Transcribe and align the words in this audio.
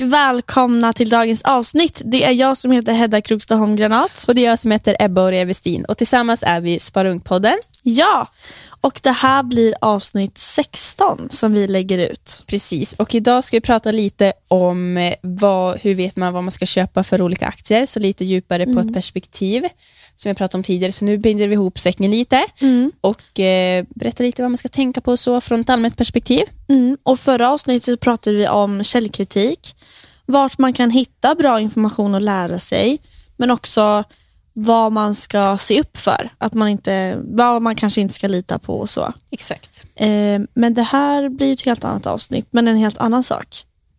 och 0.00 0.12
välkomna 0.12 0.92
till 0.92 1.08
dagens 1.08 1.42
avsnitt. 1.42 2.02
Det 2.04 2.24
är 2.24 2.32
jag 2.32 2.56
som 2.56 2.70
heter 2.70 2.92
Hedda 2.92 3.20
Krogstad 3.20 3.76
Granat. 3.76 4.24
Och 4.28 4.34
det 4.34 4.44
är 4.44 4.50
jag 4.50 4.58
som 4.58 4.70
heter 4.70 4.96
Ebba 5.00 5.22
Årja 5.22 5.44
Westin 5.44 5.84
och 5.84 5.98
tillsammans 5.98 6.42
är 6.46 6.60
vi 6.60 6.78
Sparungpodden. 6.78 7.58
Ja, 7.82 8.28
och 8.80 9.00
det 9.02 9.10
här 9.10 9.42
blir 9.42 9.74
avsnitt 9.80 10.38
16 10.38 11.28
som 11.30 11.52
vi 11.52 11.66
lägger 11.66 12.10
ut. 12.10 12.42
Precis, 12.46 12.92
och 12.92 13.14
idag 13.14 13.44
ska 13.44 13.56
vi 13.56 13.60
prata 13.60 13.90
lite 13.90 14.32
om 14.48 14.96
eh, 14.96 15.14
vad, 15.22 15.80
hur 15.80 15.94
vet 15.94 16.16
man 16.16 16.32
vad 16.32 16.44
man 16.44 16.50
ska 16.50 16.66
köpa 16.66 17.04
för 17.04 17.22
olika 17.22 17.46
aktier, 17.46 17.86
så 17.86 18.00
lite 18.00 18.24
djupare 18.24 18.66
på 18.66 18.80
ett 18.80 18.94
perspektiv 18.94 19.68
som 20.20 20.28
jag 20.28 20.36
pratade 20.36 20.58
om 20.58 20.62
tidigare. 20.62 20.92
Så 20.92 21.04
nu 21.04 21.18
binder 21.18 21.48
vi 21.48 21.54
ihop 21.54 21.78
säcken 21.78 22.10
lite 22.10 22.44
och 23.00 23.40
eh, 23.40 23.84
berättar 23.88 24.24
lite 24.24 24.42
vad 24.42 24.50
man 24.50 24.58
ska 24.58 24.68
tänka 24.68 25.00
på 25.00 25.16
så 25.16 25.40
från 25.40 25.60
ett 25.60 25.70
allmänt 25.70 25.96
perspektiv. 25.96 26.44
Mm. 26.68 26.96
Och 27.02 27.20
Förra 27.20 27.50
avsnittet 27.50 27.84
så 27.84 27.96
pratade 27.96 28.36
vi 28.36 28.48
om 28.48 28.84
källkritik, 28.84 29.76
vart 30.28 30.58
man 30.58 30.72
kan 30.72 30.90
hitta 30.90 31.34
bra 31.34 31.60
information 31.60 32.14
och 32.14 32.20
lära 32.20 32.58
sig, 32.58 32.98
men 33.36 33.50
också 33.50 34.04
vad 34.52 34.92
man 34.92 35.14
ska 35.14 35.58
se 35.58 35.80
upp 35.80 35.96
för, 35.96 36.28
att 36.38 36.54
man 36.54 36.68
inte, 36.68 37.18
vad 37.24 37.62
man 37.62 37.74
kanske 37.74 38.00
inte 38.00 38.14
ska 38.14 38.28
lita 38.28 38.58
på 38.58 38.78
och 38.80 38.90
så. 38.90 39.12
Exakt. 39.30 39.82
Eh, 39.96 40.08
men 40.54 40.74
det 40.74 40.82
här 40.82 41.28
blir 41.28 41.52
ett 41.52 41.64
helt 41.66 41.84
annat 41.84 42.06
avsnitt, 42.06 42.46
men 42.50 42.68
en 42.68 42.76
helt 42.76 42.98
annan 42.98 43.22
sak. 43.22 43.46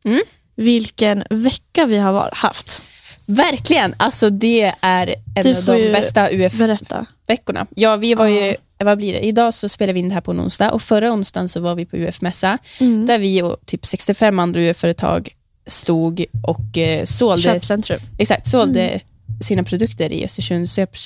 Mm. 0.04 0.20
Vilken 0.56 1.23
vecka 1.30 1.86
vi 1.86 1.98
har 1.98 2.12
var- 2.14 2.30
haft. 2.34 2.82
Verkligen, 3.26 3.96
alltså 3.98 4.30
det 4.30 4.73
är 4.82 5.16
en 5.36 5.44
Du 5.44 5.56
av 5.58 5.64
de 5.66 5.92
bästa 5.92 6.30
UF 6.31 6.53
Berätta. 6.53 7.06
veckorna. 7.28 7.66
Ja, 7.75 7.96
vi 7.96 8.14
var 8.14 8.25
ju, 8.28 8.56
Ja. 8.78 8.86
vad 8.86 8.98
blir 8.98 9.14
det? 9.14 9.20
Idag 9.20 9.53
så 9.53 9.70
spelar 9.70 9.94
vi 9.94 10.00
in 10.00 10.09
det 10.09 10.14
här 10.14 10.22
på 10.22 10.31
en 10.31 10.40
onsdag 10.42 10.72
och 10.72 10.81
förra 10.81 11.12
onsdagen 11.12 11.50
så 11.50 11.59
var 11.59 11.75
vi 11.75 11.86
på 11.86 11.96
UF-mässa 11.98 12.58
Mm. 12.80 13.06
där 13.06 13.20
vi 13.20 13.42
och 13.42 13.58
typ 13.66 13.86
65 13.86 14.40
andra 14.40 14.59
UF-företag 14.62 15.30
stod 15.70 16.25
och 16.44 16.78
eh, 16.78 17.06
sålde, 17.06 17.44
Köpcentrum. 17.44 18.00
exakt, 18.17 18.48
sålde 18.48 19.00
sina 19.42 19.64
produkter 19.64 20.14
i 20.14 20.25
Östersunds 20.25 20.73
köp, 20.75 20.98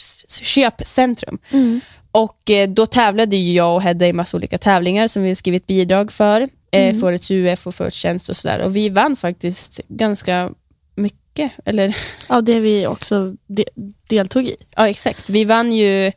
köpcentrum. 0.42 1.38
Mm. 1.52 1.82
Och 2.12 2.50
eh, 2.50 2.70
då 2.70 2.86
tävlade 2.86 3.36
ju 3.36 3.54
jag 3.54 3.76
och 3.76 3.82
Hedda 3.82 4.08
i 4.08 4.14
massa 4.14 4.38
olika 4.38 4.58
tävlingar 4.58 5.08
som 5.08 5.24
vi 5.24 5.36
skrivit 5.36 5.68
bidrag 5.68 6.12
för, 6.12 6.42
eh, 6.42 6.48
Mm. 6.90 7.00
för 7.00 7.08
årets 7.08 7.32
UF 7.32 7.68
och 7.68 7.76
för 7.76 7.84
årets 7.84 7.98
tjänst 7.98 8.30
och 8.30 8.36
sådär. 8.38 8.60
Och 8.60 8.76
vi 8.76 8.90
vann 8.90 9.16
faktiskt 9.16 9.80
ganska 9.88 10.50
mycket, 10.96 11.52
eller 11.66 11.98
Ja, 12.30 12.42
det 12.42 12.60
vi 12.60 12.88
också 12.88 13.36
de 13.48 13.66
deltog 14.08 14.44
i. 14.48 14.56
Ja, 14.76 14.90
exakt. 14.90 15.30
Vi 15.30 15.44
vann 15.46 15.74
ju 15.74 16.12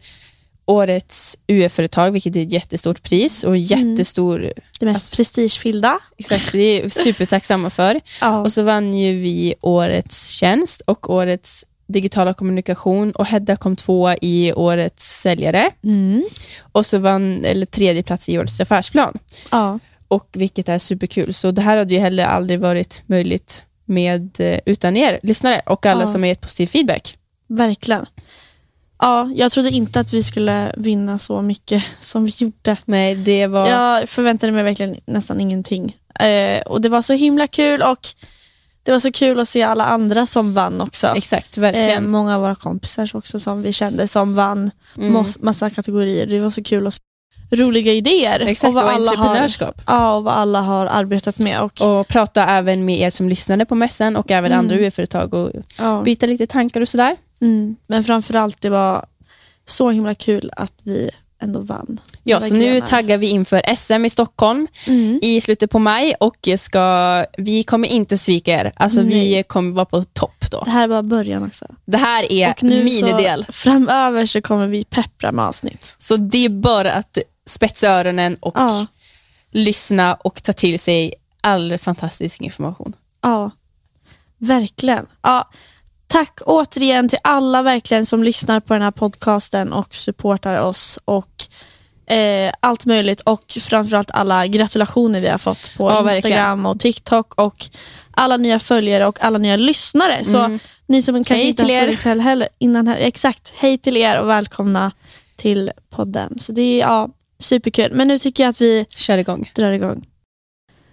årets 0.67 1.36
UF-företag, 1.48 2.11
vilket 2.11 2.36
är 2.36 2.42
ett 2.42 2.53
jättestort 2.53 3.03
pris 3.03 3.45
och 3.45 3.56
jättestor... 3.59 4.53
Det 4.81 4.86
mest 4.86 4.95
Alltså- 4.97 5.17
prestigefyllda. 5.17 5.98
Exakt, 6.19 6.53
det 6.53 6.58
är 6.58 6.83
vi 6.83 6.91
supertacksamma 6.91 7.70
för. 7.70 8.00
Ja. 8.20 8.39
Och 8.41 8.53
så 8.53 8.62
vann 8.62 8.95
ju 8.98 9.20
vi 9.20 9.55
årets 9.61 10.28
tjänst 10.28 10.81
och 10.81 11.11
årets 11.11 11.64
digitala 11.89 12.34
kommunikation 12.34 13.12
och 13.12 13.27
Hedda 13.27 13.56
kom 13.56 13.77
tvåa 13.77 14.17
i 14.17 14.53
årets 14.53 15.20
säljare 15.20 15.70
Mm. 15.84 16.25
och 16.73 16.86
så 16.86 16.98
vann, 16.98 17.45
eller 17.45 17.67
tredje 17.67 18.03
plats 18.03 18.28
i 18.28 18.39
årets 18.39 18.61
affärsplan. 18.61 19.19
ja. 19.51 19.78
Och 20.08 20.28
vilket 20.33 20.69
är 20.69 20.78
superkul. 20.78 21.34
Så 21.34 21.51
det 21.51 21.62
här 21.62 21.77
hade 21.77 21.95
ju 21.95 22.01
heller 22.01 22.25
aldrig 22.25 22.61
varit 22.61 23.03
möjligt 23.06 23.62
med, 23.84 24.41
eh, 24.41 24.61
utan 24.67 24.97
er 24.97 25.20
lyssnare 25.23 25.61
och 25.67 25.86
alla 25.86 26.01
Ja. 26.03 26.06
som 26.06 26.23
har 26.23 26.28
gett 26.28 26.41
positiv 26.41 26.67
feedback. 26.67 27.17
Verkligen. 27.48 28.06
Ja, 28.98 29.30
jag 29.34 29.52
trodde 29.52 29.70
inte 29.70 30.00
att 30.00 30.12
vi 30.12 30.22
skulle 30.22 30.72
vinna 30.77 31.19
så 31.19 31.42
mycket 31.42 31.84
som 32.00 32.25
vi 32.25 32.33
gjorde. 32.39 32.77
Nej, 32.84 33.14
det 33.14 33.46
var... 33.46 33.68
Jag 33.68 34.08
förväntade 34.08 34.52
mig 34.52 34.62
verkligen 34.62 34.96
nästan 35.07 35.40
ingenting. 35.40 35.96
Eh, 36.20 36.61
och 36.67 36.80
Det 36.80 36.89
var 36.89 37.02
så 37.02 37.12
himla 37.12 37.46
kul 37.46 37.83
och 37.83 37.98
det 38.83 38.92
var 38.92 38.98
så 38.98 39.12
kul 39.12 39.40
att 39.40 39.48
se 39.48 39.62
alla 39.62 39.84
andra 39.84 40.27
som 40.27 40.55
vann 40.55 40.80
också. 40.80 41.07
Exakt, 41.17 41.57
Eh, 41.57 41.61
verkligen. 41.61 42.11
många 42.11 42.34
av 42.34 42.40
våra 42.40 42.55
kompisar 42.55 43.11
också 43.17 43.39
som 43.39 43.62
vi 43.62 43.73
kände 43.73 44.08
som 44.08 44.34
vann 44.34 44.70
Mm. 44.96 45.24
massa 45.40 45.70
kategorier. 45.70 46.27
Det 46.27 46.40
var 46.40 46.51
så 46.51 46.63
kul 46.63 46.86
att 46.86 46.95
se 46.95 47.01
roliga 47.52 47.92
idéer. 47.92 48.40
Exakt, 48.40 48.74
vad 48.74 48.84
och 48.84 48.90
alla 48.90 49.11
har, 49.11 49.17
entreprenörskap. 49.17 49.80
ja, 49.86 50.14
och 50.17 50.24
vad 50.24 50.34
alla 50.34 50.61
har 50.61 50.86
arbetat 50.86 51.39
med. 51.39 51.61
Och, 51.61 51.80
Och 51.83 52.08
prata 52.08 52.46
även 52.46 52.84
med 52.84 53.01
er 53.01 53.11
som 53.11 53.28
lyssnade 53.28 53.64
på 53.64 53.74
mässan 53.74 54.17
och 54.17 54.30
även 54.30 54.52
Mm. 54.52 54.58
andra 54.58 54.77
UF-företag 54.77 55.34
och 55.34 55.51
ja. 55.78 56.02
byta 56.02 56.27
lite 56.27 56.46
tankar 56.46 56.80
och 56.80 56.89
sådär. 56.89 57.17
Mm. 57.41 57.77
Men 57.86 58.05
framförallt 58.05 58.61
det 58.61 58.70
var 58.70 59.07
så 59.67 59.91
himla 59.91 60.14
kul 60.14 60.51
att 60.57 60.73
vi 60.83 61.11
ändå 61.39 61.61
vann. 61.61 62.01
Ja, 62.23 62.41
så 62.41 62.55
nu 62.55 62.80
taggar 62.80 63.19
vi 63.19 63.27
inför 63.29 63.77
SM 63.77 64.05
i 64.05 64.11
Stockholm 64.11 64.67
Mm. 64.86 65.19
i 65.23 65.41
slutet 65.41 65.70
på 65.70 65.79
maj 65.79 66.14
och 66.20 66.48
ska, 66.58 67.25
vi 67.39 67.63
kommer 67.63 67.89
inte 67.89 68.19
svika 68.19 68.52
er. 68.61 68.73
Alltså 68.77 69.02
vi 69.02 69.42
kommer 69.46 69.73
vara 69.73 69.85
på 69.85 70.05
topp 70.05 70.45
då. 70.51 70.63
Det 70.64 70.70
här 70.70 70.85
är 70.85 70.89
bara 70.89 71.02
början 71.02 71.42
också. 71.46 71.67
Det 71.85 71.96
här 71.96 72.33
är 72.33 72.51
Och 72.51 72.63
nu 72.63 72.85
min 72.85 73.01
så, 73.01 73.17
del. 73.17 73.46
framöver 73.48 74.27
så 74.27 74.41
kommer 74.42 74.67
vi 74.67 74.85
peppra 74.85 75.33
med 75.33 75.45
avsnitt. 75.45 75.95
Så 75.98 76.17
det 76.17 76.45
är 76.45 76.48
bara 76.48 76.92
att 76.92 77.19
spetsa 77.46 77.89
öronen 77.89 78.36
och 78.41 78.55
Ja. 78.57 78.86
lyssna 79.51 80.14
och 80.14 80.42
ta 80.42 80.52
till 80.52 80.79
sig 80.79 81.14
all 81.41 81.79
fantastisk 81.79 82.41
information. 82.41 82.92
Ja, 83.23 83.51
verkligen. 84.39 85.07
Ja, 85.23 85.51
tack 86.06 86.40
återigen 86.46 87.08
till 87.08 87.18
alla 87.24 87.62
verkligen 87.62 88.06
som 88.06 88.22
lyssnar 88.24 88.61
på 88.61 88.72
den 88.72 88.83
här 88.83 88.90
podcasten 88.90 89.72
och 89.72 89.94
supportar 89.94 90.56
oss 90.61 90.98
och 91.05 91.44
eh, 92.14 92.52
allt 92.61 92.86
möjligt 92.86 93.20
och 93.20 93.58
framförallt 93.61 94.11
alla 94.11 94.46
gratulationer 94.46 95.20
vi 95.20 95.28
har 95.28 95.39
fått 95.39 95.70
på 95.77 95.90
Ja, 95.90 96.02
verkligen. 96.02 96.16
Instagram 96.16 96.66
och 96.66 96.80
TikTok 96.80 97.34
och 97.34 97.66
alla 98.11 98.36
nya 98.36 98.58
följare 98.58 99.06
och 99.06 99.24
alla 99.24 99.39
nya 99.39 99.56
lyssnare. 99.56 100.24
Så 100.24 100.39
Mm. 100.39 100.58
ni 100.86 101.02
som 101.02 101.14
kanske 101.14 101.34
Hej 101.34 101.46
inte 101.46 101.62
har 101.62 101.86
till 101.86 101.98
följt 101.98 102.22
heller 102.24 102.48
innan 102.58 102.89
här, 102.89 102.96
exakt, 102.96 103.52
hej 103.56 103.78
till 103.78 103.96
er 103.96 104.20
och 104.20 104.28
välkomna 104.28 104.92
till 105.36 105.70
podden. 105.90 106.39
Så 106.39 106.52
det 106.52 106.62
är 106.62 106.78
ja, 106.78 107.08
superkul. 107.39 107.92
Men 107.92 108.08
nu 108.08 108.18
tycker 108.18 108.42
jag 108.45 108.50
att 108.50 108.61
vi 108.61 108.86
Kör 108.96 109.18
igång. 109.18 109.50
drar 109.55 109.72
igång. 109.72 110.05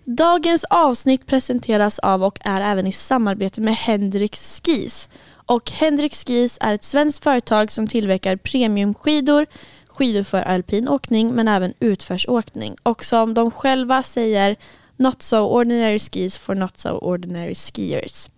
Dagens 0.06 0.64
avsnitt 0.64 1.25
presenteras 1.25 2.00
av 2.00 2.24
och 2.24 2.40
är 2.41 2.62
även 2.62 2.88
i 2.88 2.91
samarbete 2.91 3.62
med 3.62 3.75
Hendrix 3.75 4.62
Skis. 4.66 5.09
Och 5.46 5.72
Hendrix 5.72 6.25
Skis 6.25 6.58
är 6.62 6.74
ett 6.74 6.84
svenskt 6.84 7.24
företag 7.24 7.72
som 7.72 7.88
tillverkar 7.88 8.36
premiumskidor, 8.36 9.46
skidor 9.88 10.24
för 10.24 10.41
alpin 10.41 10.90
åkning 10.90 11.34
men 11.34 11.47
även 11.47 11.74
utförsåkning. 11.80 12.75
Och 12.84 13.06
som 13.06 13.34
de 13.34 13.52
själva 13.52 14.03
säger, 14.03 14.56
not 14.97 15.22
so 15.22 15.40
ordinary 15.40 16.00
skis 16.00 16.38
for 16.38 16.56
not 16.56 16.78
so 16.78 16.90
ordinary 16.90 17.56
skiers. 17.56 18.30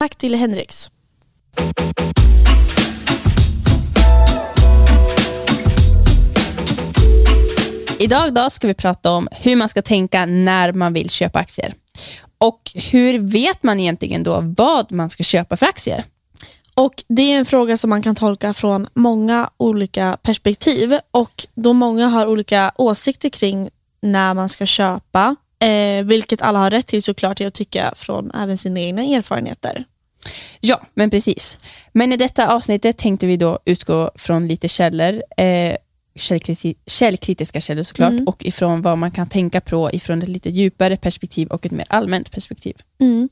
Tack 0.00 0.16
till 0.16 0.34
Hendrix. 0.34 0.90
Idag 8.04 8.34
då 8.34 8.50
ska 8.50 8.66
vi 8.66 8.74
prata 8.74 9.10
om 9.10 9.28
hur 9.32 9.56
man 9.56 9.68
ska 9.68 9.82
tänka 9.82 10.26
när 10.26 10.72
man 10.72 10.92
vill 10.92 11.10
köpa 11.10 11.38
aktier. 11.38 11.74
Och 12.38 12.60
hur 12.74 13.18
vet 13.18 13.62
man 13.62 13.80
egentligen 13.80 14.22
då 14.22 14.54
vad 14.56 14.92
man 14.92 15.10
ska 15.10 15.22
köpa 15.22 15.56
för 15.56 15.66
aktier? 15.66 16.04
Och 16.74 17.04
Det 17.08 17.22
är 17.22 17.38
en 17.38 17.44
fråga 17.44 17.76
som 17.76 17.90
man 17.90 18.02
kan 18.02 18.14
tolka 18.14 18.54
från 18.54 18.86
många 18.94 19.50
olika 19.56 20.18
perspektiv 20.22 20.98
och 21.10 21.46
då 21.54 21.72
många 21.72 22.06
har 22.06 22.26
olika 22.26 22.72
åsikter 22.76 23.28
kring 23.28 23.70
när 24.02 24.34
man 24.34 24.48
ska 24.48 24.66
köpa, 24.66 25.36
eh, 25.58 26.04
vilket 26.04 26.42
alla 26.42 26.58
har 26.58 26.70
rätt 26.70 26.86
till 26.86 27.02
såklart 27.02 27.36
till 27.36 27.46
att 27.46 27.54
tycka 27.54 27.92
från 27.96 28.30
även 28.30 28.58
sina 28.58 28.80
egna 28.80 29.02
erfarenheter. 29.02 29.84
Ja, 30.60 30.82
men 30.94 31.10
precis. 31.10 31.58
Men 31.92 32.12
i 32.12 32.16
detta 32.16 32.48
avsnittet 32.48 32.98
tänkte 32.98 33.26
vi 33.26 33.36
då 33.36 33.58
utgå 33.64 34.10
från 34.14 34.48
lite 34.48 34.68
källor, 34.68 35.22
eh, 35.36 35.76
källkritiska 36.86 37.60
källor 37.60 37.82
såklart, 37.82 38.12
Mm. 38.12 38.24
och 38.28 38.44
ifrån 38.44 38.82
vad 38.82 38.98
man 38.98 39.10
kan 39.10 39.28
tänka 39.28 39.60
på 39.60 39.90
ifrån 39.92 40.22
ett 40.22 40.28
lite 40.28 40.50
djupare 40.50 40.96
perspektiv 40.96 41.48
och 41.48 41.66
ett 41.66 41.72
mer 41.72 41.86
allmänt 41.88 42.30
perspektiv. 42.30 42.74
Mm. 43.00 43.28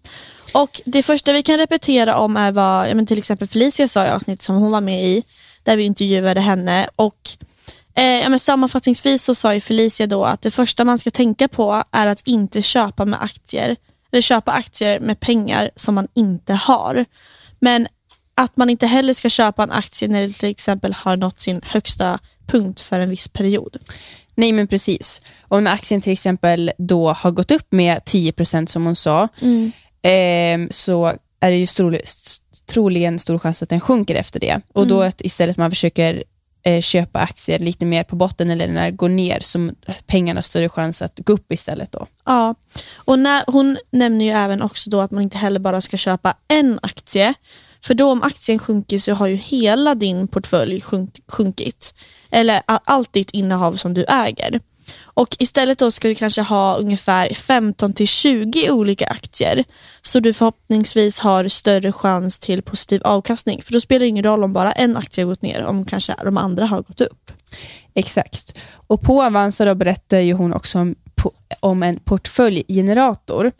Och 0.54 0.80
Det 0.84 1.02
första 1.02 1.32
vi 1.32 1.42
kan 1.42 1.58
repetera 1.58 2.16
om 2.18 2.36
är 2.36 2.52
vad 2.52 2.88
ja, 2.90 2.94
men 2.94 3.06
till 3.06 3.18
exempel 3.18 3.48
Felicia 3.48 3.88
sa 3.88 4.06
i 4.06 4.08
avsnittet 4.10 4.42
som 4.42 4.56
hon 4.56 4.70
var 4.70 4.80
med 4.80 5.04
i, 5.04 5.24
där 5.62 5.76
vi 5.76 5.82
intervjuade 5.84 6.40
henne. 6.40 6.88
Och 6.96 7.30
eh, 7.94 8.04
ja, 8.04 8.28
men 8.28 8.38
Sammanfattningsvis 8.38 9.24
så 9.24 9.34
sa 9.34 9.54
ju 9.54 9.60
Felicia 9.60 10.06
då 10.06 10.24
att 10.24 10.42
det 10.42 10.50
första 10.50 10.84
man 10.84 10.98
ska 10.98 11.10
tänka 11.10 11.48
på 11.48 11.84
är 11.90 12.06
att 12.06 12.20
inte 12.28 12.62
köpa 12.62 13.04
med 13.04 13.22
aktier 13.22 13.76
eller 14.12 14.22
köpa 14.22 14.52
aktier 14.52 15.00
med 15.00 15.20
pengar 15.20 15.70
som 15.76 15.94
man 15.94 16.08
inte 16.14 16.54
har. 16.54 17.04
Men 17.60 17.86
att 18.34 18.56
man 18.56 18.70
inte 18.70 18.86
heller 18.86 19.12
ska 19.12 19.28
köpa 19.28 19.62
en 19.62 19.70
aktie 19.70 20.08
när 20.08 20.22
det 20.22 20.32
till 20.32 20.48
exempel 20.48 20.92
har 20.92 21.16
nått 21.16 21.40
sin 21.40 21.60
högsta 21.64 22.18
punkt 22.52 22.80
för 22.80 23.00
en 23.00 23.10
viss 23.10 23.28
period. 23.28 23.76
Nej, 24.34 24.52
men 24.52 24.66
precis. 24.66 25.22
Och 25.48 25.62
när 25.62 25.72
aktien 25.72 26.00
till 26.00 26.12
exempel 26.12 26.72
då 26.78 27.12
har 27.12 27.30
gått 27.30 27.50
upp 27.50 27.72
med 27.72 27.98
10% 28.04 28.66
som 28.66 28.84
hon 28.86 28.96
sa, 28.96 29.28
ehm, 30.02 30.68
så 30.70 31.06
är 31.40 31.50
det 31.50 31.56
ju 31.56 31.66
stor, 31.66 31.98
troligen 32.72 33.18
stor 33.18 33.38
chans 33.38 33.62
att 33.62 33.68
den 33.68 33.80
sjunker 33.80 34.14
efter 34.14 34.40
det. 34.40 34.60
Och 34.72 34.86
då 34.86 34.96
Mm. 34.96 35.08
att 35.08 35.20
istället 35.20 35.56
man 35.56 35.70
försöker 35.70 36.24
eh, 36.64 36.80
köpa 36.80 37.18
aktier 37.18 37.58
lite 37.58 37.86
mer 37.86 38.04
på 38.04 38.16
botten 38.16 38.50
eller 38.50 38.68
när 38.68 38.84
det 38.84 38.96
går 38.96 39.08
ner 39.08 39.40
så 39.40 39.70
pengarna 40.06 40.38
har 40.38 40.42
större 40.42 40.68
chans 40.68 41.02
att 41.02 41.20
gå 41.24 41.32
upp 41.32 41.52
istället. 41.52 41.92
då. 41.92 42.06
Ja, 42.24 42.54
och 42.94 43.18
när, 43.18 43.44
hon 43.46 43.78
nämner 43.90 44.24
ju 44.24 44.30
även 44.30 44.62
också 44.62 44.90
då 44.90 45.00
att 45.00 45.10
man 45.10 45.22
inte 45.22 45.38
heller 45.38 45.60
bara 45.60 45.80
ska 45.80 45.96
köpa 45.96 46.34
en 46.48 46.78
aktie. 46.82 47.34
För 47.84 47.94
då 47.94 48.10
om 48.10 48.22
aktien 48.22 48.58
sjunker 48.58 48.98
så 48.98 49.12
har 49.12 49.26
ju 49.26 49.36
hela 49.36 49.94
din 49.94 50.28
portfölj 50.28 50.80
sjunk, 50.80 51.20
sjunkit. 51.28 51.94
Eller 52.30 52.62
allt 52.66 53.12
ditt 53.12 53.30
innehav 53.30 53.72
som 53.72 53.94
du 53.94 54.04
äger. 54.04 54.60
Och 55.02 55.36
istället 55.38 55.78
då 55.78 55.90
ska 55.90 56.08
du 56.08 56.14
kanske 56.14 56.42
ha 56.42 56.76
ungefär 56.76 57.34
15 57.34 57.92
till 57.92 58.08
20 58.08 58.70
olika 58.70 59.06
aktier. 59.06 59.64
Så 60.02 60.20
du 60.20 60.32
förhoppningsvis 60.32 61.18
har 61.18 61.48
större 61.48 61.92
chans 61.92 62.38
till 62.38 62.62
positiv 62.62 63.02
avkastning. 63.04 63.62
För 63.62 63.72
då 63.72 63.80
spelar 63.80 64.00
det 64.00 64.06
ingen 64.06 64.24
roll 64.24 64.44
om 64.44 64.52
bara 64.52 64.72
en 64.72 64.96
aktie 64.96 65.24
har 65.24 65.28
gått 65.28 65.42
ner, 65.42 65.64
om 65.64 65.84
kanske 65.84 66.14
de 66.24 66.38
andra 66.38 66.66
har 66.66 66.82
gått 66.82 67.00
upp. 67.00 67.32
Exakt. 67.94 68.58
Och 68.86 69.00
på 69.00 69.22
Avanza 69.22 69.64
då 69.64 69.74
berättar 69.74 70.18
ju 70.18 70.32
hon 70.32 70.52
också 70.52 70.78
om, 70.78 70.94
om 71.60 71.82
en 71.82 71.98
portföljgenerator. 71.98 73.52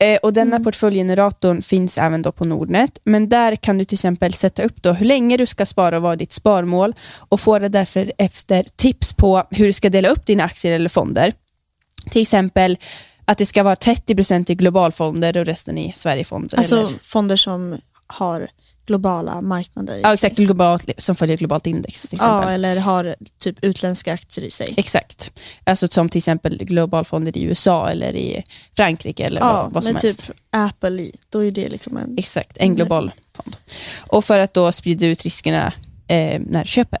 Eh, 0.00 0.18
och 0.22 0.32
denna 0.32 0.56
mm. 0.56 0.64
portföljgeneratorn 0.64 1.62
finns 1.62 1.98
även 1.98 2.22
då 2.22 2.32
på 2.32 2.44
Nordnet, 2.44 2.98
men 3.04 3.28
där 3.28 3.56
kan 3.56 3.78
du 3.78 3.84
till 3.84 3.96
exempel 3.96 4.34
sätta 4.34 4.62
upp 4.62 4.82
då 4.82 4.92
hur 4.92 5.06
länge 5.06 5.36
du 5.36 5.46
ska 5.46 5.66
spara 5.66 5.96
och 5.96 6.02
vad 6.02 6.18
ditt 6.18 6.32
sparmål 6.32 6.94
och 7.14 7.40
få 7.40 7.58
det 7.58 7.68
därför 7.68 8.12
efter 8.18 8.66
tips 8.76 9.12
på 9.12 9.42
hur 9.50 9.66
du 9.66 9.72
ska 9.72 9.90
dela 9.90 10.08
upp 10.08 10.26
dina 10.26 10.44
aktier 10.44 10.72
eller 10.72 10.88
fonder. 10.88 11.32
Till 12.10 12.22
exempel 12.22 12.78
att 13.24 13.38
det 13.38 13.46
ska 13.46 13.62
vara 13.62 13.74
30% 13.74 14.50
i 14.50 14.54
globalfonder 14.54 15.36
och 15.36 15.46
resten 15.46 15.78
i 15.78 15.92
Sverigefonder. 15.94 16.58
Alltså 16.58 16.80
eller? 16.80 16.98
fonder 17.02 17.36
som 17.36 17.78
har 18.06 18.48
globala 18.88 19.40
marknader. 19.40 20.00
Ja, 20.02 20.14
exakt. 20.14 20.36
Globalt, 20.36 20.90
som 20.96 21.16
följer 21.16 21.36
globalt 21.36 21.66
index. 21.66 22.02
Till 22.02 22.16
exempel. 22.16 22.48
Ja, 22.48 22.50
eller 22.50 22.76
har 22.76 23.16
typ 23.38 23.64
utländska 23.64 24.12
aktier 24.12 24.44
i 24.44 24.50
sig. 24.50 24.74
Exakt. 24.76 25.32
Alltså 25.64 25.88
som 25.88 26.08
till 26.08 26.18
exempel 26.18 26.58
globalfonder 26.64 27.38
i 27.38 27.42
USA 27.42 27.88
eller 27.90 28.16
i 28.16 28.44
Frankrike 28.76 29.24
eller 29.24 29.40
ja, 29.40 29.62
vad, 29.62 29.72
vad 29.72 29.84
som 29.84 29.92
med 29.92 30.02
helst. 30.02 30.26
typ 30.26 30.36
Apple 30.50 31.02
i, 31.02 31.16
då 31.28 31.44
är 31.44 31.50
det 31.50 31.68
liksom 31.68 31.96
en... 31.96 32.18
Exakt, 32.18 32.56
en 32.56 32.74
global 32.74 33.12
fond. 33.36 33.56
Och 33.96 34.24
för 34.24 34.38
att 34.38 34.54
då 34.54 34.72
sprida 34.72 35.06
ut 35.06 35.22
riskerna 35.22 35.72
eh, 36.06 36.40
när 36.46 36.64
du 36.64 36.68
köper. 36.68 36.98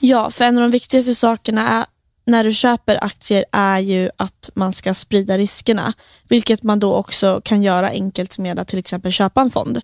Ja, 0.00 0.30
för 0.30 0.44
en 0.44 0.56
av 0.56 0.62
de 0.62 0.70
viktigaste 0.70 1.14
sakerna 1.14 1.68
är 1.68 1.84
när 2.26 2.44
du 2.44 2.54
köper 2.54 3.04
aktier 3.04 3.44
är 3.52 3.78
ju 3.78 4.10
att 4.16 4.50
man 4.54 4.72
ska 4.72 4.94
sprida 4.94 5.38
riskerna. 5.38 5.92
Vilket 6.28 6.62
man 6.62 6.80
då 6.80 6.94
också 6.94 7.40
kan 7.44 7.62
göra 7.62 7.88
enkelt 7.88 8.38
med 8.38 8.58
att 8.58 8.68
till 8.68 8.78
exempel 8.78 9.12
köpa 9.12 9.40
en 9.40 9.50
fond. 9.50 9.80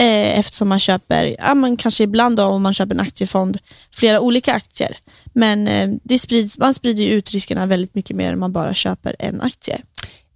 Eh, 0.00 0.38
eftersom 0.38 0.68
man 0.68 0.78
köper, 0.78 1.36
ja, 1.38 1.54
man 1.54 1.76
kanske 1.76 2.04
ibland 2.04 2.36
då, 2.36 2.44
om 2.44 2.62
man 2.62 2.74
köper 2.74 2.94
en 2.94 3.00
aktiefond, 3.00 3.58
flera 3.92 4.20
olika 4.20 4.54
aktier. 4.54 4.96
Men 5.32 5.68
eh, 5.68 5.90
det 6.02 6.18
sprids, 6.18 6.58
man 6.58 6.74
sprider 6.74 7.06
ut 7.06 7.30
riskerna 7.30 7.66
väldigt 7.66 7.94
mycket 7.94 8.16
mer 8.16 8.32
om 8.32 8.40
man 8.40 8.52
bara 8.52 8.74
köper 8.74 9.16
en 9.18 9.40
aktie. 9.40 9.80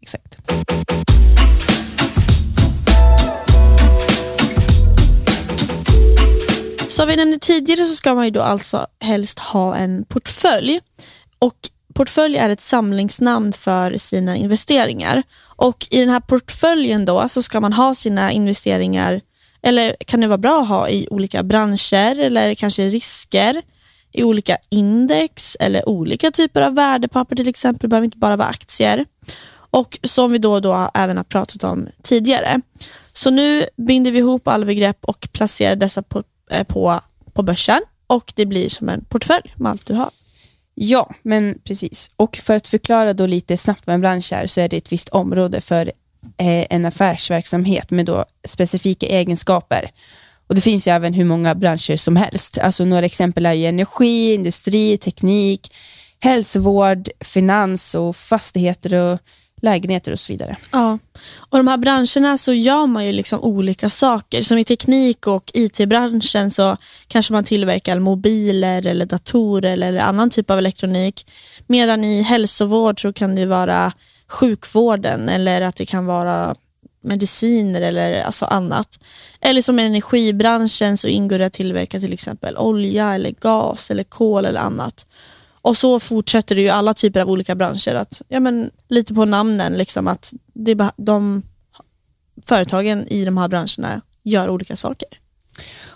Exakt. 0.00 0.36
Som 6.88 7.08
vi 7.08 7.16
nämnde 7.16 7.38
tidigare 7.38 7.84
så 7.84 7.94
ska 7.94 8.14
man 8.14 8.24
ju 8.24 8.30
då 8.30 8.42
alltså 8.42 8.86
helst 9.00 9.38
ha 9.38 9.76
en 9.76 10.04
portfölj. 10.04 10.80
Och 11.38 11.56
Portfölj 11.94 12.36
är 12.36 12.50
ett 12.50 12.60
samlingsnamn 12.60 13.52
för 13.52 13.96
sina 13.96 14.36
investeringar. 14.36 15.22
Och 15.56 15.86
I 15.90 16.00
den 16.00 16.08
här 16.08 16.20
portföljen 16.20 17.04
då 17.04 17.28
så 17.28 17.42
ska 17.42 17.60
man 17.60 17.72
ha 17.72 17.94
sina 17.94 18.32
investeringar 18.32 19.20
eller 19.62 19.96
kan 20.06 20.20
det 20.20 20.26
vara 20.26 20.38
bra 20.38 20.62
att 20.62 20.68
ha 20.68 20.88
i 20.88 21.08
olika 21.10 21.42
branscher 21.42 22.20
eller 22.20 22.54
kanske 22.54 22.88
risker 22.88 23.62
i 24.12 24.24
olika 24.24 24.56
index 24.68 25.56
eller 25.60 25.88
olika 25.88 26.30
typer 26.30 26.62
av 26.62 26.74
värdepapper 26.74 27.36
till 27.36 27.48
exempel. 27.48 27.80
Det 27.80 27.88
behöver 27.88 28.04
inte 28.04 28.18
bara 28.18 28.36
vara 28.36 28.48
aktier. 28.48 29.04
Och 29.54 29.98
som 30.02 30.32
vi 30.32 30.38
då 30.38 30.52
och 30.52 30.62
då 30.62 30.90
även 30.94 31.16
har 31.16 31.24
pratat 31.24 31.64
om 31.64 31.88
tidigare. 32.02 32.60
Så 33.12 33.30
nu 33.30 33.64
binder 33.76 34.10
vi 34.10 34.18
ihop 34.18 34.48
alla 34.48 34.66
begrepp 34.66 35.04
och 35.04 35.28
placerar 35.32 35.76
dessa 35.76 36.02
på, 36.02 36.22
eh, 36.50 36.64
på, 36.64 37.00
på 37.32 37.42
börsen 37.42 37.80
och 38.06 38.32
det 38.36 38.46
blir 38.46 38.68
som 38.68 38.88
en 38.88 39.04
portfölj 39.04 39.54
med 39.56 39.70
allt 39.70 39.86
du 39.86 39.94
har. 39.94 40.10
Ja, 40.74 41.14
men 41.22 41.58
precis. 41.64 42.10
Och 42.16 42.36
för 42.36 42.56
att 42.56 42.68
förklara 42.68 43.12
då 43.12 43.26
lite 43.26 43.56
snabbt 43.56 43.86
vad 43.86 43.94
en 43.94 44.00
bransch 44.00 44.32
är 44.32 44.46
så 44.46 44.60
är 44.60 44.68
det 44.68 44.76
ett 44.76 44.92
visst 44.92 45.08
område 45.08 45.60
för 45.60 45.92
Eh, 46.38 46.66
en 46.70 46.84
affärsverksamhet 46.84 47.90
med 47.90 48.06
då 48.06 48.24
specifika 48.48 49.06
egenskaper. 49.06 49.90
Och 50.46 50.54
Det 50.54 50.60
finns 50.60 50.88
ju 50.88 50.92
även 50.92 51.14
hur 51.14 51.24
många 51.24 51.54
branscher 51.54 51.96
som 51.96 52.16
helst. 52.16 52.58
Alltså 52.58 52.84
några 52.84 53.06
exempel 53.06 53.46
är 53.46 53.54
energi, 53.54 54.34
industri, 54.34 54.98
teknik, 54.98 55.74
hälsovård, 56.20 57.08
finans 57.20 57.94
och 57.94 58.16
fastigheter 58.16 58.94
och 58.94 59.18
lägenheter 59.62 60.12
och 60.12 60.18
så 60.18 60.32
vidare. 60.32 60.56
Ja, 60.70 60.98
och 61.36 61.58
de 61.58 61.68
här 61.68 61.76
branscherna 61.76 62.38
så 62.38 62.52
gör 62.52 62.86
man 62.86 63.06
ju 63.06 63.12
liksom 63.12 63.40
olika 63.40 63.90
saker. 63.90 64.42
Som 64.42 64.58
i 64.58 64.64
teknik 64.64 65.26
och 65.26 65.50
IT-branschen 65.54 66.50
så 66.50 66.76
kanske 67.08 67.32
man 67.32 67.44
tillverkar 67.44 67.98
mobiler 67.98 68.86
eller 68.86 69.06
datorer 69.06 69.72
eller 69.72 69.96
annan 69.98 70.30
typ 70.30 70.50
av 70.50 70.58
elektronik. 70.58 71.26
Medan 71.66 72.04
i 72.04 72.22
hälsovård 72.22 73.02
så 73.02 73.12
kan 73.12 73.34
det 73.34 73.46
vara 73.46 73.92
sjukvården 74.32 75.28
eller 75.28 75.60
att 75.60 75.76
det 75.76 75.86
kan 75.86 76.06
vara 76.06 76.54
mediciner 77.00 77.80
eller 77.80 78.22
alltså 78.22 78.44
annat. 78.44 78.98
Eller 79.40 79.62
som 79.62 79.78
i 79.78 79.86
energibranschen 79.86 80.96
så 80.96 81.08
ingår 81.08 81.38
det 81.38 81.46
att 81.46 81.52
tillverka 81.52 82.00
till 82.00 82.12
exempel 82.12 82.56
olja, 82.56 83.14
eller 83.14 83.30
gas, 83.30 83.90
eller 83.90 84.04
kol 84.04 84.44
eller 84.44 84.60
annat. 84.60 85.06
Och 85.62 85.76
så 85.76 86.00
fortsätter 86.00 86.54
det 86.54 86.60
ju 86.60 86.68
alla 86.68 86.94
typer 86.94 87.20
av 87.20 87.30
olika 87.30 87.54
branscher. 87.54 87.94
Att, 87.94 88.22
ja, 88.28 88.40
men, 88.40 88.70
lite 88.88 89.14
på 89.14 89.24
namnen, 89.24 89.72
liksom 89.72 90.08
att 90.08 90.32
det, 90.54 90.90
de 90.96 91.42
företagen 92.46 93.06
i 93.08 93.24
de 93.24 93.38
här 93.38 93.48
branscherna 93.48 94.00
gör 94.22 94.48
olika 94.48 94.76
saker. 94.76 95.08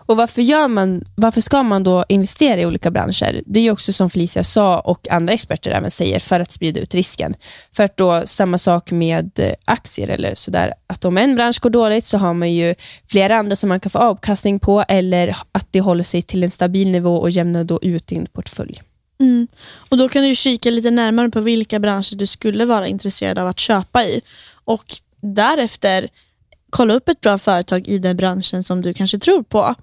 Och 0.06 0.16
varför, 0.16 0.42
gör 0.42 0.68
man, 0.68 1.02
varför 1.14 1.40
ska 1.40 1.62
man 1.62 1.84
då 1.84 2.04
investera 2.08 2.60
i 2.60 2.66
olika 2.66 2.90
branscher? 2.90 3.42
Det 3.46 3.60
är 3.60 3.70
också 3.70 3.92
som 3.92 4.10
Felicia 4.10 4.44
sa 4.44 4.80
och 4.80 5.10
andra 5.10 5.32
experter 5.32 5.70
även 5.70 5.90
säger, 5.90 6.20
för 6.20 6.40
att 6.40 6.52
sprida 6.52 6.80
ut 6.80 6.94
risken. 6.94 7.34
För 7.76 7.84
att 7.84 7.96
då, 7.96 8.22
samma 8.24 8.58
sak 8.58 8.90
med 8.90 9.38
eh, 9.38 9.52
aktier 9.64 10.08
eller 10.08 10.34
sådär, 10.34 10.74
att 10.86 11.04
om 11.04 11.18
en 11.18 11.34
bransch 11.34 11.60
går 11.60 11.70
dåligt 11.70 12.04
så 12.04 12.18
har 12.18 12.34
man 12.34 12.52
ju 12.52 12.74
flera 13.08 13.36
andra 13.36 13.56
som 13.56 13.68
man 13.68 13.80
kan 13.80 13.90
få 13.90 13.98
avkastning 13.98 14.60
på 14.60 14.84
eller 14.88 15.36
att 15.52 15.68
det 15.70 15.80
håller 15.80 16.04
sig 16.04 16.22
till 16.22 16.44
en 16.44 16.50
stabil 16.50 16.90
nivå 16.90 17.16
och 17.16 17.30
jämnar 17.30 17.64
då 17.64 17.78
ut 17.82 18.06
din 18.06 18.26
portfölj. 18.26 18.82
Mm. 19.20 19.48
Och 19.88 19.96
Då 19.96 20.08
kan 20.08 20.22
du 20.22 20.34
kika 20.34 20.70
lite 20.70 20.90
närmare 20.90 21.30
på 21.30 21.40
vilka 21.40 21.78
branscher 21.78 22.16
du 22.16 22.26
skulle 22.26 22.64
vara 22.64 22.86
intresserad 22.86 23.38
av 23.38 23.48
att 23.48 23.58
köpa 23.58 24.04
i. 24.04 24.20
Och 24.64 24.84
därefter 25.20 26.08
kolla 26.70 26.94
upp 26.94 27.08
ett 27.08 27.20
bra 27.20 27.38
företag 27.38 27.88
i 27.88 27.98
den 27.98 28.16
branschen 28.16 28.64
som 28.64 28.82
du 28.82 28.94
kanske 28.94 29.18
tror 29.18 29.42
på. 29.42 29.74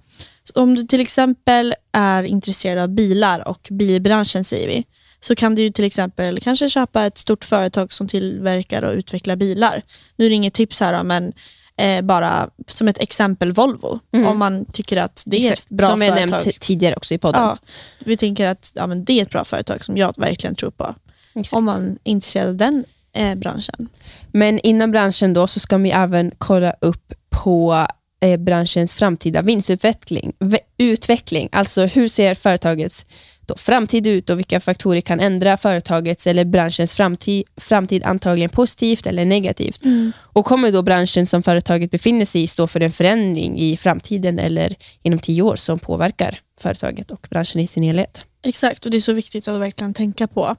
Så 0.44 0.62
om 0.62 0.76
du 0.76 0.84
till 0.84 1.02
exempel 1.02 1.74
är 1.92 2.24
intresserad 2.24 2.84
av 2.84 2.90
bilar 2.90 3.48
och 3.48 3.68
bilbranschen 3.72 4.44
säger 4.44 4.68
vi, 4.68 4.86
så 5.20 5.36
kan 5.36 5.56
du 5.56 5.72
till 5.72 5.86
exempel 5.86 6.40
kanske 6.40 6.70
köpa 6.70 7.06
ett 7.06 7.18
stort 7.18 7.44
företag 7.44 7.94
som 7.94 8.08
tillverkar 8.08 8.82
och 8.82 8.94
utvecklar 8.94 9.36
bilar. 9.36 9.82
Nu 10.16 10.26
är 10.26 10.30
det 10.30 10.36
inget 10.36 10.54
tips 10.54 10.80
här 10.80 11.04
men 11.04 11.34
eh, 11.78 12.02
bara 12.02 12.50
som 12.68 12.88
ett 12.88 13.02
exempel 13.02 13.52
Volvo. 13.52 14.00
Mm. 14.12 14.28
Om 14.28 14.38
man 14.38 14.66
tycker 14.66 14.98
att 14.98 15.24
det 15.26 15.48
är 15.48 15.54
ett 15.54 15.70
bra 15.70 15.88
som 15.88 16.00
företag. 16.00 16.18
Som 16.18 16.32
jag 16.32 16.46
nämnt 16.46 16.60
tidigare 16.60 16.96
också 16.96 17.14
i 17.14 17.18
podden. 17.18 17.42
Ja, 17.42 17.58
vi 18.00 18.18
tänker 18.18 18.48
att 18.48 18.72
ja, 18.76 18.88
men 18.88 19.06
det 19.06 19.20
är 19.20 19.22
ett 19.22 19.30
bra 19.30 19.46
företag 19.46 19.86
som 19.86 19.98
jag 19.98 20.14
verkligen 20.18 20.56
tror 20.56 20.72
på. 20.72 20.96
Exakt. 21.36 21.58
Om 21.58 21.64
man 21.64 21.92
är 21.92 22.12
intresserad 22.12 22.50
av 22.50 22.56
den 22.56 22.86
eh, 23.14 23.36
branschen. 23.36 23.90
Men 24.32 24.60
inom 24.60 24.92
branschen 24.92 25.34
då 25.34 25.48
så 25.48 25.60
ska 25.60 25.78
vi 25.78 25.92
även 25.92 26.32
kolla 26.38 26.76
upp 26.82 27.14
på 27.30 27.88
eh, 28.24 28.38
branschens 28.38 28.94
framtida 28.94 29.42
vinstutveckling. 29.42 30.34
Utveckling, 30.78 31.50
alltså 31.52 31.86
hur 31.86 32.08
ser 32.08 32.36
företagets 32.36 33.06
då 33.46 33.56
framtid 33.56 34.08
ut 34.08 34.30
och 34.30 34.38
vilka 34.38 34.60
faktorer 34.60 35.02
kan 35.02 35.20
ändra 35.20 35.58
företagets 35.58 36.28
eller 36.28 36.46
branschens 36.46 36.94
framtid, 36.94 37.44
framtid 37.58 38.04
antagligen 38.04 38.50
positivt 38.50 39.08
eller 39.08 39.26
negativt. 39.26 39.86
Mm. 39.86 40.12
Och 40.20 40.46
kommer 40.46 40.72
då 40.72 40.82
branschen 40.82 41.26
som 41.26 41.44
företaget 41.44 41.92
befinner 41.92 42.26
sig 42.26 42.44
i 42.44 42.48
stå 42.48 42.68
för 42.68 42.80
en 42.80 42.92
förändring 42.92 43.60
i 43.60 43.78
framtiden 43.78 44.40
eller 44.40 44.76
inom 45.02 45.20
tio 45.20 45.42
år 45.42 45.56
som 45.56 45.80
påverkar 45.80 46.40
företaget 46.60 47.12
och 47.12 47.28
branschen 47.30 47.62
i 47.62 47.68
sin 47.68 47.84
helhet? 47.84 48.26
Exakt, 48.46 48.86
och 48.86 48.92
det 48.92 48.98
är 48.98 49.02
så 49.02 49.14
viktigt 49.14 49.48
att 49.48 49.62
verkligen 49.62 49.94
tänka 49.94 50.28
på. 50.28 50.56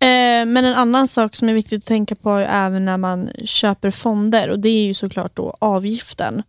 Eh, 0.00 0.46
men 0.46 0.56
en 0.56 0.74
annan 0.74 1.08
sak 1.08 1.36
som 1.36 1.48
är 1.48 1.54
viktigt 1.54 1.78
att 1.78 1.88
tänka 1.88 2.14
på 2.14 2.30
även 2.38 2.84
när 2.84 2.96
man 2.96 3.30
köper 3.44 3.90
fonder 3.90 4.50
och 4.50 4.58
det 4.58 4.68
är 4.68 4.84
ju 4.84 4.94
såklart 4.94 5.36
då 5.36 5.56
avgiften. 5.58 6.42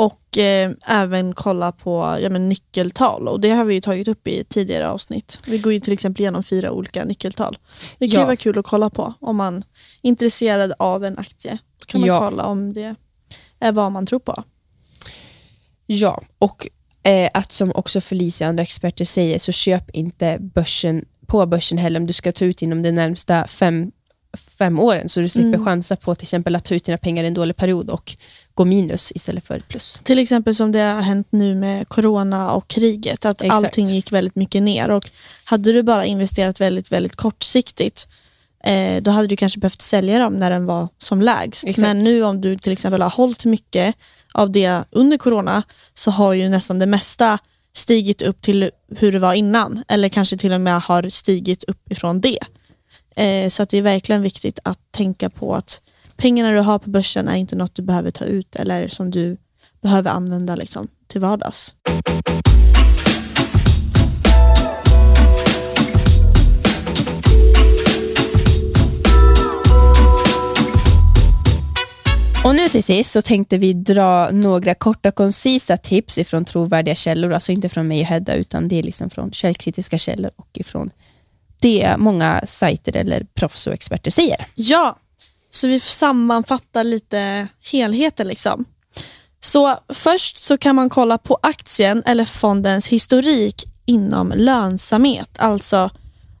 Och 0.00 0.38
eh, 0.38 0.70
även 0.86 1.34
kolla 1.34 1.72
på 1.72 2.18
ja, 2.20 2.30
men 2.30 2.48
nyckeltal 2.48 3.28
och 3.28 3.40
det 3.40 3.50
har 3.50 3.64
vi 3.64 3.80
tagit 3.80 4.08
upp 4.08 4.26
i 4.26 4.44
tidigare 4.44 4.88
avsnitt. 4.88 5.38
Vi 5.46 5.58
går 5.58 5.72
ju 5.72 5.80
till 5.80 5.92
exempel 5.92 6.20
igenom 6.20 6.42
fyra 6.42 6.70
olika 6.70 7.04
nyckeltal. 7.04 7.58
Det 7.98 8.08
kan 8.08 8.20
ja. 8.20 8.26
vara 8.26 8.36
kul 8.36 8.58
att 8.58 8.66
kolla 8.66 8.90
på 8.90 9.14
om 9.20 9.36
man 9.36 9.56
är 9.56 9.62
intresserad 10.02 10.72
av 10.78 11.04
en 11.04 11.18
aktie. 11.18 11.58
Då 11.78 11.86
kan 11.86 12.00
man 12.00 12.08
ja. 12.08 12.18
kolla 12.18 12.44
om 12.44 12.72
det 12.72 12.94
är 13.58 13.72
vad 13.72 13.92
man 13.92 14.06
tror 14.06 14.18
på. 14.18 14.44
Ja, 15.86 16.22
och 16.38 16.68
eh, 17.02 17.30
att 17.34 17.52
som 17.52 17.72
också 17.74 18.00
Felicia 18.00 18.46
och 18.46 18.48
andra 18.48 18.62
experter 18.62 19.04
säger, 19.04 19.38
så 19.38 19.52
köp 19.52 19.90
inte 19.90 20.38
börsen 20.40 21.04
på 21.26 21.46
börsen 21.46 21.78
heller 21.78 22.00
om 22.00 22.06
du 22.06 22.12
ska 22.12 22.32
ta 22.32 22.44
ut 22.44 22.62
inom 22.62 22.82
de 22.82 22.92
närmsta 22.92 23.46
fem, 23.46 23.90
fem 24.58 24.78
åren, 24.78 25.08
så 25.08 25.20
du 25.20 25.28
slipper 25.28 25.48
Mm. 25.48 25.64
chansa 25.64 25.96
på 25.96 26.14
till 26.14 26.24
exempel 26.24 26.56
att 26.56 26.64
ta 26.64 26.74
ut 26.74 26.84
dina 26.84 26.98
pengar 26.98 27.24
i 27.24 27.26
en 27.26 27.34
dålig 27.34 27.56
period 27.56 27.90
och 27.90 28.16
gå 28.54 28.64
minus 28.64 29.12
istället 29.14 29.46
för 29.46 29.60
plus. 29.60 30.00
Till 30.02 30.18
exempel 30.18 30.54
som 30.54 30.72
det 30.72 30.78
har 30.80 31.00
hänt 31.02 31.26
nu 31.30 31.54
med 31.54 31.88
corona 31.88 32.52
och 32.52 32.68
kriget, 32.68 33.24
att 33.24 33.42
Exakt. 33.42 33.64
allting 33.64 33.86
gick 33.86 34.12
väldigt 34.12 34.36
mycket 34.36 34.62
ner. 34.62 34.90
Och 34.90 35.10
hade 35.44 35.72
du 35.72 35.82
bara 35.82 36.04
investerat 36.04 36.60
väldigt, 36.60 36.92
väldigt 36.92 37.16
kortsiktigt, 37.16 38.08
eh, 38.64 39.02
då 39.02 39.10
hade 39.10 39.26
du 39.28 39.36
kanske 39.36 39.60
behövt 39.60 39.82
sälja 39.82 40.18
dem 40.18 40.32
när 40.34 40.50
den 40.50 40.66
var 40.66 40.88
som 40.98 41.20
lägst. 41.22 41.64
Exakt. 41.64 41.78
Men 41.78 41.98
nu 42.02 42.22
om 42.22 42.40
du 42.40 42.56
till 42.58 42.72
exempel 42.72 43.02
har 43.02 43.10
hållit 43.10 43.44
mycket 43.44 43.94
av 44.34 44.50
det 44.52 44.84
under 44.90 45.16
corona, 45.18 45.62
så 45.94 46.10
har 46.10 46.32
ju 46.32 46.48
nästan 46.48 46.78
det 46.78 46.86
mesta 46.86 47.38
stigit 47.72 48.22
upp 48.22 48.42
till 48.42 48.70
hur 48.96 49.12
det 49.12 49.18
var 49.18 49.34
innan. 49.34 49.84
Eller 49.88 50.08
kanske 50.08 50.36
till 50.36 50.52
och 50.52 50.60
med 50.60 50.80
har 50.82 51.08
stigit 51.08 51.64
upp 51.64 51.90
ifrån 51.92 52.20
det. 52.20 52.38
Eh, 53.16 53.48
så 53.48 53.62
att 53.62 53.68
det 53.68 53.78
är 53.78 53.82
verkligen 53.82 54.22
viktigt 54.22 54.58
att 54.64 54.78
tänka 54.90 55.30
på 55.30 55.54
att 55.54 55.80
pengarna 56.16 56.52
du 56.52 56.58
har 56.58 56.78
på 56.78 56.90
börsen 56.90 57.28
är 57.28 57.36
inte 57.36 57.56
något 57.56 57.74
du 57.74 57.82
behöver 57.82 58.10
ta 58.10 58.24
ut 58.24 58.56
eller 58.56 58.88
som 58.88 59.10
du 59.10 59.36
behöver 59.82 60.10
använda 60.10 60.56
liksom, 60.56 60.88
till 61.06 61.20
vardags. 61.20 61.74
Och 72.44 72.54
nu 72.54 72.68
till 72.68 72.84
sist 72.84 73.10
så 73.10 73.22
tänkte 73.22 73.58
vi 73.58 73.72
dra 73.72 74.30
några 74.30 74.74
korta 74.74 75.10
koncisa 75.10 75.76
tips 75.76 76.18
ifrån 76.18 76.44
trovärdiga 76.44 76.94
källor, 76.94 77.32
alltså 77.32 77.52
inte 77.52 77.68
från 77.68 77.88
mig 77.88 78.00
och 78.00 78.06
Hedda, 78.06 78.34
utan 78.34 78.68
det 78.68 78.78
är 78.78 78.82
liksom 78.82 79.10
från 79.10 79.32
källkritiska 79.32 79.98
källor 79.98 80.30
och 80.36 80.48
ifrån 80.54 80.90
det 81.60 81.94
många 81.98 82.42
sajter 82.46 82.96
eller 82.96 83.26
proffs 83.34 83.66
och 83.66 83.72
experter 83.72 84.10
säger. 84.10 84.46
Ja, 84.54 84.96
så 85.50 85.66
vi 85.66 85.80
sammanfattar 85.80 86.84
lite 86.84 87.48
helheten. 87.72 88.28
Liksom. 88.28 88.64
Så 89.40 89.78
Först 89.88 90.42
så 90.42 90.58
kan 90.58 90.76
man 90.76 90.90
kolla 90.90 91.18
på 91.18 91.38
aktien 91.42 92.02
eller 92.06 92.24
fondens 92.24 92.88
historik 92.88 93.64
inom 93.84 94.32
lönsamhet. 94.36 95.30
Alltså, 95.38 95.90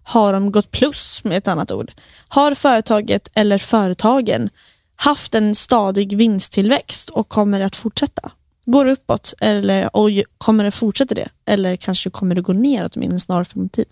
har 0.02 0.32
de 0.32 0.52
gått 0.52 0.70
plus 0.70 1.24
med 1.24 1.38
ett 1.38 1.48
annat 1.48 1.70
ord? 1.70 1.92
Har 2.28 2.54
företaget 2.54 3.28
eller 3.34 3.58
företagen 3.58 4.50
haft 4.96 5.34
en 5.34 5.54
stadig 5.54 6.16
vinsttillväxt 6.16 7.10
och 7.10 7.28
kommer 7.28 7.60
att 7.60 7.76
fortsätta? 7.76 8.30
Går 8.64 8.84
det 8.84 8.92
uppåt 8.92 9.34
eller 9.40 9.96
och 9.96 10.10
kommer 10.38 10.64
det 10.64 10.70
fortsätta 10.70 11.14
det? 11.14 11.28
Eller 11.44 11.76
kanske 11.76 12.10
kommer 12.10 12.34
det 12.34 12.40
gå 12.40 12.52
neråt 12.52 12.96
i 12.96 13.04
en 13.04 13.20
snar 13.20 13.44
framtid? 13.44 13.86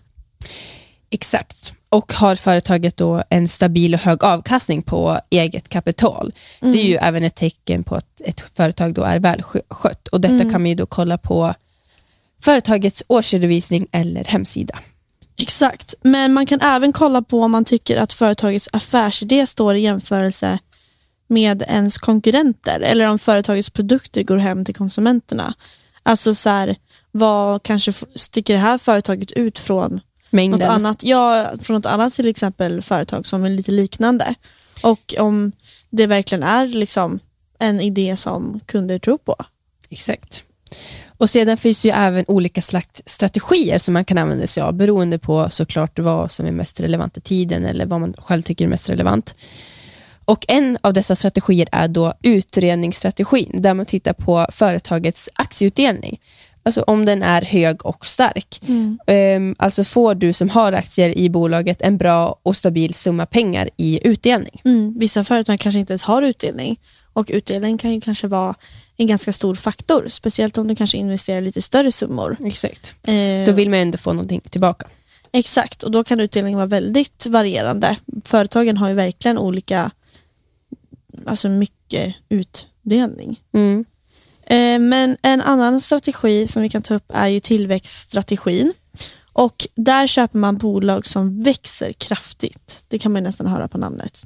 Exakt. 1.09 1.73
Och 1.89 2.13
har 2.13 2.35
företaget 2.35 2.97
då 2.97 3.23
en 3.29 3.47
stabil 3.47 3.93
och 3.93 3.99
hög 3.99 4.23
avkastning 4.23 4.81
på 4.81 5.19
eget 5.29 5.69
kapital, 5.69 6.33
det 6.59 6.79
är 6.79 6.85
ju 6.85 6.95
även 6.95 7.23
ett 7.23 7.35
tecken 7.35 7.83
på 7.83 7.95
att 7.95 8.21
ett 8.21 8.43
företag 8.55 8.93
då 8.93 9.03
är 9.03 9.19
välskött. 9.19 10.07
Och 10.07 10.21
detta 10.21 10.49
kan 10.49 10.61
man 10.61 10.65
ju 10.65 10.75
då 10.75 10.85
kolla 10.85 11.17
på 11.17 11.53
företagets 12.41 13.03
årsredovisning 13.07 13.87
eller 13.91 14.23
hemsida. 14.23 14.79
Exakt, 15.37 15.93
men 16.01 16.33
man 16.33 16.45
kan 16.45 16.61
även 16.61 16.93
kolla 16.93 17.21
på 17.21 17.41
om 17.41 17.51
man 17.51 17.65
tycker 17.65 17.97
att 17.97 18.13
företagets 18.13 18.69
affärsidé 18.73 19.45
står 19.45 19.75
i 19.75 19.79
jämförelse 19.79 20.59
med 21.27 21.61
ens 21.61 21.97
konkurrenter 21.97 22.79
eller 22.79 23.09
om 23.09 23.19
företagets 23.19 23.69
produkter 23.69 24.23
går 24.23 24.37
hem 24.37 24.65
till 24.65 24.75
konsumenterna. 24.75 25.53
Alltså 26.03 26.35
så 26.35 26.49
här, 26.49 26.75
vad 27.11 27.63
kanske 27.63 27.93
sticker 28.15 28.53
det 28.53 28.59
här 28.59 28.77
företaget 28.77 29.31
ut 29.31 29.59
från 29.59 30.01
något 30.31 30.37
Mängden. 30.37 30.69
annat, 30.69 31.03
ja, 31.03 31.51
från 31.61 31.75
något 31.75 31.85
annat 31.85 32.13
till 32.13 32.27
exempel 32.27 32.81
företag 32.81 33.25
som 33.25 33.45
är 33.45 33.49
lite 33.49 33.71
liknande. 33.71 34.35
Och 34.83 35.15
om 35.19 35.51
det 35.89 36.05
verkligen 36.05 36.43
är 36.43 36.67
liksom 36.67 37.19
en 37.59 37.81
idé 37.81 38.15
som 38.15 38.59
kunder 38.65 38.99
tror 38.99 39.17
på. 39.17 39.35
Exakt. 39.89 40.43
Och 41.17 41.29
sedan 41.29 41.57
finns 41.57 41.81
det 41.81 41.87
ju 41.87 41.93
även 41.93 42.25
olika 42.27 42.61
slags 42.61 43.01
strategier 43.05 43.77
som 43.77 43.93
man 43.93 44.05
kan 44.05 44.17
använda 44.17 44.47
sig 44.47 44.63
av 44.63 44.73
beroende 44.73 45.19
på 45.19 45.49
såklart 45.49 45.99
vad 45.99 46.31
som 46.31 46.45
är 46.45 46.51
mest 46.51 46.79
relevant 46.79 47.17
i 47.17 47.21
tiden 47.21 47.65
eller 47.65 47.85
vad 47.85 47.99
man 47.99 48.13
själv 48.17 48.41
tycker 48.41 48.65
är 48.65 48.69
mest 48.69 48.89
relevant. 48.89 49.35
Och 50.25 50.45
en 50.47 50.77
av 50.81 50.93
dessa 50.93 51.15
strategier 51.15 51.69
är 51.71 51.87
då 51.87 52.13
utredningsstrategin 52.21 53.51
där 53.53 53.73
man 53.73 53.85
tittar 53.85 54.13
på 54.13 54.47
företagets 54.51 55.29
aktieutdelning. 55.33 56.19
Alltså 56.63 56.81
om 56.81 57.05
den 57.05 57.23
är 57.23 57.41
hög 57.41 57.85
och 57.85 58.05
stark. 58.07 58.61
Ehm, 59.07 59.55
alltså 59.59 59.83
får 59.83 60.15
du 60.15 60.33
som 60.33 60.49
har 60.49 60.73
aktier 60.73 61.17
i 61.17 61.29
bolaget 61.29 61.81
en 61.81 61.97
bra 61.97 62.39
och 62.43 62.55
stabil 62.55 62.93
summa 62.93 63.25
pengar 63.25 63.69
i 63.77 64.07
utdelning. 64.07 64.61
Mm, 64.65 64.93
vissa 64.99 65.23
företag 65.23 65.59
kanske 65.59 65.79
inte 65.79 65.93
ens 65.93 66.03
har 66.03 66.21
utdelning 66.21 66.79
och 67.13 67.25
utdelning 67.33 67.77
kan 67.77 67.93
ju 67.93 68.01
kanske 68.01 68.27
vara 68.27 68.55
en 68.97 69.07
ganska 69.07 69.33
stor 69.33 69.55
faktor, 69.55 70.05
speciellt 70.09 70.57
om 70.57 70.67
du 70.67 70.75
kanske 70.75 70.97
investerar 70.97 71.41
lite 71.41 71.61
större 71.61 71.91
summor. 71.91 72.37
Exakt. 72.45 72.95
Eh, 73.03 73.45
Då 73.45 73.51
vill 73.51 73.69
man 73.69 73.79
ändå 73.79 73.97
få 73.97 74.13
någonting 74.13 74.41
tillbaka. 74.41 74.87
Exakt, 75.31 75.83
och 75.83 75.91
då 75.91 76.03
kan 76.03 76.19
utdelningen 76.19 76.57
vara 76.57 76.67
väldigt 76.67 77.25
varierande. 77.25 77.95
Företagen 78.25 78.77
har 78.77 78.89
ju 78.89 78.95
verkligen 78.95 79.37
olika, 79.37 79.91
alltså 81.25 81.49
mycket 81.49 82.15
utdelning. 82.29 83.39
Mm. 83.53 83.85
Eh, 84.49 84.79
men 84.79 85.17
en 85.21 85.41
annan 85.41 85.81
strategi 85.81 86.47
som 86.47 86.61
vi 86.61 86.69
kan 86.69 86.81
ta 86.81 86.95
upp 86.95 87.11
är 87.13 87.27
ju 87.27 87.39
tillväxtstrategin. 87.39 88.73
Och 89.33 89.67
där 89.75 90.07
köper 90.07 90.37
man 90.37 90.57
bolag 90.57 91.05
som 91.05 91.43
växer 91.43 91.93
kraftigt. 91.93 92.85
Det 92.87 92.99
kan 92.99 93.11
man 93.11 93.23
nästan 93.23 93.47
höra 93.47 93.67
på 93.67 93.77
namnet. 93.77 94.25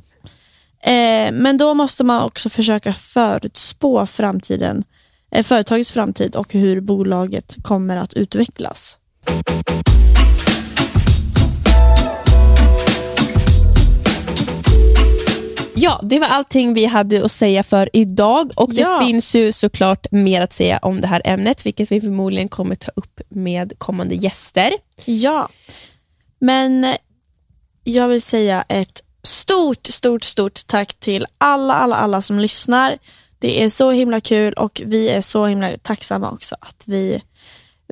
Eh, 0.84 1.32
men 1.32 1.58
då 1.58 1.74
måste 1.74 2.04
man 2.04 2.24
också 2.24 2.50
försöka 2.50 2.94
förutspå 2.94 4.06
framtiden, 4.06 4.84
eh, 5.32 5.44
företagets 5.44 5.92
framtid 5.92 6.36
och 6.36 6.54
hur 6.54 6.82
bolaget 6.82 7.56
kommer 7.62 7.98
att 7.98 8.14
utvecklas. 8.14 8.98
Ja, 15.84 16.00
det 16.04 16.20
var 16.20 16.28
allting 16.28 16.74
vi 16.74 16.86
hade 16.86 17.26
att 17.26 17.32
säga 17.32 17.64
för 17.64 17.90
idag 17.94 18.52
och 18.56 18.74
det 18.74 18.82
Ja. 18.82 19.00
finns 19.06 19.36
ju 19.36 19.52
såklart 19.52 20.12
mer 20.12 20.42
att 20.42 20.54
säga 20.54 20.80
om 20.82 21.02
det 21.02 21.08
här 21.08 21.22
ämnet, 21.26 21.66
vilket 21.66 21.92
vi 21.92 22.02
förmodligen 22.02 22.50
kommer 22.50 22.76
ta 22.76 22.92
upp 22.96 23.22
med 23.30 23.74
kommande 23.78 24.16
gäster. 24.16 24.74
Ja, 25.06 25.50
men 26.40 26.96
jag 27.84 28.08
vill 28.08 28.22
säga 28.22 28.64
ett 28.68 29.02
stort, 29.24 29.88
stort, 29.88 30.24
stort 30.24 30.68
tack 30.68 30.94
till 30.94 31.26
alla, 31.38 31.74
alla, 31.74 31.96
alla 31.96 32.22
som 32.22 32.40
lyssnar. 32.40 32.98
Det 33.40 33.64
är 33.64 33.70
så 33.70 33.92
himla 33.92 34.20
kul 34.20 34.54
och 34.54 34.82
vi 34.86 35.10
är 35.10 35.22
så 35.22 35.46
himla 35.46 35.78
tacksamma 35.82 36.32
också 36.32 36.56
att 36.60 36.84
vi 36.88 37.22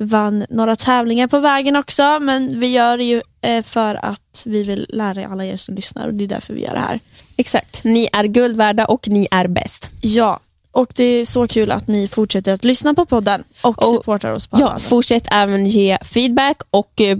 vann 0.01 0.45
några 0.49 0.75
tävlingar 0.75 1.27
på 1.27 1.39
vägen 1.39 1.75
också. 1.75 2.19
Men 2.21 2.59
vi 2.59 2.67
gör 2.67 2.97
det 2.97 3.03
ju 3.03 3.21
för 3.63 4.05
att 4.05 4.43
vi 4.45 4.63
vill 4.63 4.85
lära 4.89 5.27
alla 5.27 5.45
er 5.45 5.57
som 5.57 5.75
lyssnar 5.75 6.07
och 6.07 6.13
det 6.13 6.23
är 6.23 6.27
därför 6.27 6.53
vi 6.53 6.61
gör 6.63 6.73
det 6.73 6.79
här. 6.79 6.99
Exakt, 7.37 7.83
ni 7.83 8.09
är 8.13 8.23
guld 8.23 8.57
värda 8.57 8.85
och 8.85 9.07
ni 9.07 9.27
är 9.31 9.47
bäst. 9.47 9.89
Ja, 10.01 10.39
och 10.71 10.91
det 10.95 11.03
är 11.03 11.25
så 11.25 11.47
kul 11.47 11.71
att 11.71 11.87
ni 11.87 12.07
fortsätter 12.07 12.53
att 12.53 12.63
lyssna 12.63 12.93
på 12.93 13.05
podden 13.05 13.43
och, 13.61 13.77
Och- 13.83 13.95
supportar 13.97 14.31
oss 14.31 14.47
på 14.47 14.59
Ja, 14.59 14.79
fortsätt 14.79 15.23
även 15.31 15.65
ge 15.65 15.97
feedback 16.01 16.61
och 16.69 17.01
eh, 17.01 17.17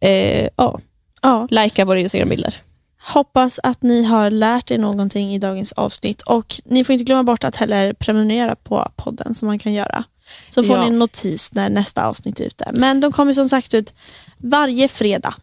eh, 0.00 0.48
ja, 0.56 0.80
Ja, 1.22 1.46
likea 1.50 1.84
våra 1.84 1.98
Instagram-bilder. 1.98 2.62
Hoppas 3.02 3.60
att 3.62 3.82
ni 3.82 4.04
har 4.04 4.30
lärt 4.30 4.70
er 4.70 4.78
någonting 4.78 5.34
i 5.34 5.38
dagens 5.38 5.72
avsnitt 5.72 6.22
och 6.22 6.60
ni 6.64 6.84
får 6.84 6.92
inte 6.92 7.04
glömma 7.04 7.22
bort 7.22 7.44
att 7.44 7.56
heller 7.56 7.92
prenumerera 7.92 8.54
på 8.54 8.88
podden 8.96 9.34
som 9.34 9.46
man 9.46 9.58
kan 9.58 9.72
göra. 9.72 10.04
Så 10.50 10.62
får 10.62 10.76
Ja. 10.76 10.82
ni 10.82 10.88
en 10.88 10.98
notis 10.98 11.52
när 11.54 11.68
nästa 11.70 12.04
avsnitt 12.04 12.40
är 12.40 12.44
ute. 12.44 12.70
Men 12.72 13.00
de 13.00 13.12
kommer 13.12 13.32
som 13.32 13.48
sagt 13.48 13.74
ut 13.74 13.94
varje 14.42 14.88
fredag. 14.88 15.34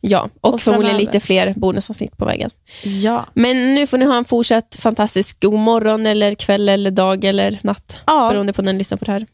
Ja, 0.00 0.28
och, 0.40 0.54
Och 0.54 0.60
förmodligen 0.60 0.96
lite 0.96 1.20
fler 1.20 1.54
bonusavsnitt 1.56 2.16
på 2.16 2.24
vägen. 2.24 2.50
Ja. 2.82 3.26
Men 3.34 3.74
nu 3.74 3.86
får 3.86 3.98
ni 3.98 4.04
ha 4.04 4.16
en 4.16 4.24
fortsatt 4.24 4.76
fantastisk 4.80 5.40
god 5.42 5.54
morgon 5.58 6.06
eller 6.06 6.34
kväll 6.34 6.68
eller 6.68 6.90
dag 6.90 7.24
eller 7.24 7.58
natt. 7.62 8.00
ja, 8.06 8.28
Beroende 8.30 8.52
på 8.52 8.62
när 8.62 8.72
ni 8.72 8.78
lyssnar 8.78 8.98
på 8.98 9.04
det 9.04 9.12
här. 9.12 9.26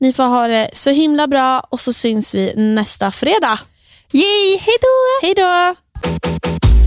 ni 0.00 0.12
får 0.12 0.24
ha 0.24 0.48
det 0.48 0.70
så 0.72 0.90
himla 0.90 1.26
bra 1.26 1.60
och 1.70 1.80
så 1.80 1.92
syns 1.92 2.34
vi 2.34 2.52
nästa 2.56 3.10
fredag. 3.10 3.58
Yay, 4.12 4.58
hejdå! 4.58 5.22
Hej 5.22 5.34
då! 5.34 6.83